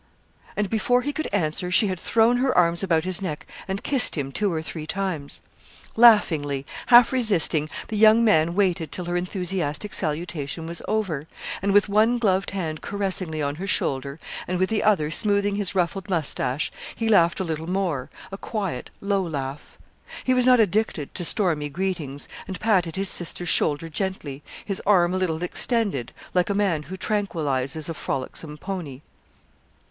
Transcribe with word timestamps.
And 0.57 0.67
before 0.67 1.03
he 1.03 1.13
could 1.13 1.27
answer, 1.31 1.69
she 1.69 1.85
had 1.85 1.99
thrown 1.99 2.37
her 2.37 2.57
arms 2.57 2.81
about 2.81 3.03
his 3.03 3.21
neck 3.21 3.45
and 3.67 3.83
kissed 3.83 4.15
him 4.17 4.31
two 4.31 4.51
or 4.51 4.63
three 4.63 4.87
times. 4.87 5.41
Laughingly, 5.95 6.65
half 6.87 7.11
resisting, 7.13 7.69
the 7.87 7.95
young 7.97 8.23
man 8.25 8.55
waited 8.55 8.91
till 8.91 9.05
her 9.05 9.15
enthusiastic 9.15 9.93
salutation 9.93 10.65
was 10.65 10.81
over, 10.87 11.27
and 11.61 11.71
with 11.71 11.87
one 11.87 12.17
gloved 12.17 12.49
hand 12.49 12.81
caressingly 12.81 13.43
on 13.43 13.53
her 13.57 13.67
shoulder, 13.67 14.19
and 14.47 14.57
with 14.57 14.71
the 14.71 14.81
other 14.81 15.11
smoothing 15.11 15.55
his 15.55 15.75
ruffled 15.75 16.09
moustache, 16.09 16.71
he 16.95 17.07
laughed 17.07 17.39
a 17.39 17.43
little 17.43 17.69
more, 17.69 18.09
a 18.31 18.39
quiet 18.39 18.89
low 19.01 19.21
laugh. 19.21 19.77
He 20.23 20.33
was 20.33 20.47
not 20.47 20.59
addicted 20.59 21.13
to 21.13 21.23
stormy 21.23 21.69
greetings, 21.69 22.27
and 22.47 22.59
patted 22.59 22.95
his 22.95 23.07
sister's 23.09 23.49
shoulder 23.49 23.87
gently, 23.87 24.41
his 24.65 24.81
arm 24.83 25.13
a 25.13 25.17
little 25.19 25.43
extended, 25.43 26.11
like 26.33 26.49
a 26.49 26.55
man 26.55 26.81
who 26.89 26.97
tranquillises 26.97 27.87
a 27.87 27.93
frolicsome 27.93 28.57
pony. 28.57 29.01